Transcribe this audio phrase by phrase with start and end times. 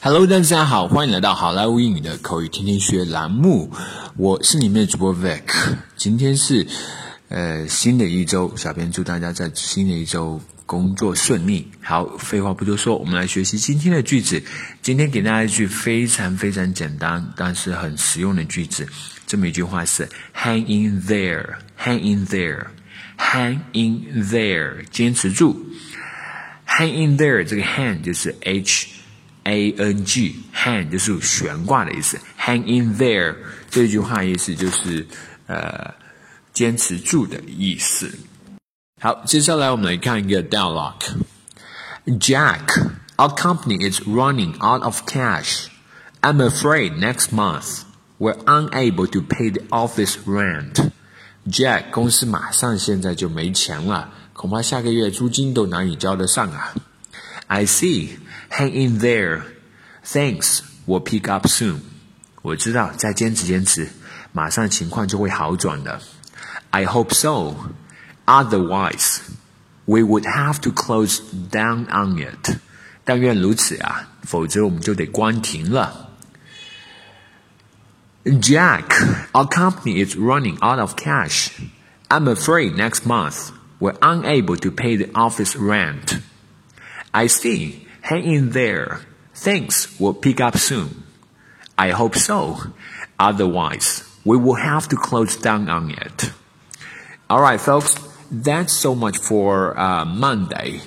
[0.00, 3.72] Hello，大家好，欢迎来到好莱坞英语的口语天天学栏目，
[4.16, 5.42] 我是你们的主播 Vic。
[5.96, 6.68] 今天是
[7.28, 11.72] 呃新的一周，小编祝大家在新的一周工作顺利。
[11.82, 14.40] 好，废话不多说，我们来学习今天的句子。
[14.82, 18.86] 今天给大家一句非常非常简单，但是很实用的句子。
[19.26, 25.60] 这么一句话是 “Hang in there”，“Hang in there”，“Hang in there”，坚持住。
[26.68, 28.90] “Hang in there” 这个 “hang” 就是 H。
[29.47, 33.35] a n g hang 就是悬挂的意思，hang in there
[33.69, 35.05] 这句话意思就是
[35.47, 35.93] 呃
[36.53, 38.17] 坚持住的意思。
[39.01, 42.67] 好，接下来我们来看一个 dialogue。Jack,
[43.17, 45.67] our company is running out of cash.
[46.21, 47.83] I'm afraid next month
[48.17, 50.91] we're unable to pay the office rent.
[51.45, 56.73] Jack 公司马上现在就没钱了，恐怕下个月租金都难以交得上啊。
[57.47, 58.17] I see.
[58.57, 59.43] Hang in there.
[60.03, 60.61] Thanks.
[60.85, 61.79] We'll pick up soon.
[62.41, 63.87] 我知道，再坚持坚持，
[64.33, 66.01] 马上情况就会好转的。
[66.71, 67.55] I hope so.
[68.25, 69.19] Otherwise,
[69.85, 72.57] we would have to close down on it.
[73.05, 76.09] 但愿如此啊，否则我们就得关停了。
[78.25, 78.89] Jack,
[79.33, 81.49] our company is running out of cash.
[82.09, 86.21] I'm afraid next month we're unable to pay the office rent.
[87.11, 87.86] I see.
[88.07, 88.99] Hang in there.
[89.35, 90.89] Things will pick up soon.
[91.75, 92.57] I hope so.
[93.17, 96.31] Otherwise, we will have to close down on it.
[97.29, 97.95] Alright, folks,
[98.31, 100.81] that's so much for uh, Monday.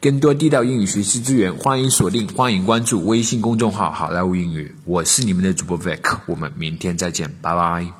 [0.00, 4.74] 更多地道英语学习资源，欢迎锁定，欢迎关注微信公众号“好莱坞英语”。
[4.84, 7.99] 我是你们的主播 Vic，我们明天再见，拜拜。